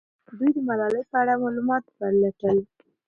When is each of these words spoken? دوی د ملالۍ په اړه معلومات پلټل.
دوی 0.37 0.49
د 0.55 0.57
ملالۍ 0.67 1.03
په 1.09 1.15
اړه 1.21 1.33
معلومات 1.43 1.83
پلټل. 1.95 2.57